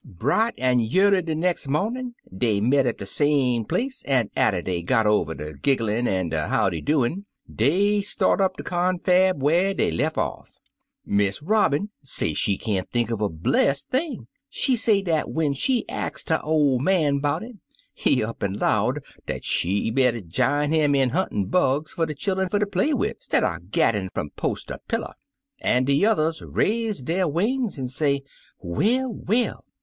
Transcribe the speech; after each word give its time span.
Bright 0.03 0.55
an' 0.57 0.79
3r'early 0.79 1.23
de 1.25 1.35
nex' 1.35 1.67
momin' 1.67 2.15
dey 2.35 2.59
met 2.59 2.87
at 2.87 2.97
de 2.97 3.05
same 3.05 3.65
place, 3.65 4.01
an', 4.05 4.31
atter 4.35 4.63
dey 4.63 4.81
got 4.81 5.05
over 5.05 5.35
der 5.35 5.53
gigglin' 5.53 6.07
an' 6.07 6.29
der 6.29 6.47
howdy 6.47 6.81
doin', 6.81 7.25
dey 7.47 8.01
start 8.01 8.41
up 8.41 8.57
de 8.57 8.63
confab 8.63 9.39
whar 9.43 9.75
dey 9.75 9.91
lef 9.91 10.17
off. 10.17 10.57
Miss 11.05 11.43
Robin 11.43 11.91
say 12.01 12.33
she 12.33 12.57
can't 12.57 12.89
think 12.89 13.11
uv 13.11 13.21
a 13.21 13.29
blessed 13.29 13.89
thing. 13.89 14.25
She 14.49 14.75
say 14.75 15.03
dat 15.03 15.29
when 15.29 15.53
she 15.53 15.87
ax'd 15.87 16.29
her 16.29 16.41
ol' 16.43 16.79
nian 16.79 17.21
'bout 17.21 17.43
it, 17.43 17.57
he 17.93 18.23
up 18.23 18.41
an' 18.41 18.53
'low'd 18.57 19.05
dat 19.27 19.45
she 19.45 19.91
better 19.91 20.21
jine 20.21 20.73
'im 20.73 20.95
in 20.95 21.09
huntin' 21.09 21.45
bugs 21.45 21.93
fer 21.93 22.07
de 22.07 22.15
chillun 22.15 22.49
fer 22.49 22.57
ter 22.57 22.65
play 22.65 22.91
wid, 22.91 23.17
137 23.31 23.37
Uncle 23.37 23.51
Remus 23.51 23.63
Returns 23.69 23.69
stidder 23.69 23.71
gaddin' 23.71 24.09
fum 24.15 24.29
post 24.35 24.67
ter 24.69 24.79
pillar. 24.87 25.13
An' 25.59 25.85
de 25.85 25.93
yuthers 25.93 26.41
raise 26.41 27.03
der 27.03 27.27
wings, 27.27 27.77
an' 27.77 27.87
say, 27.87 28.23
'Well, 28.63 29.13
well!' 29.13 29.63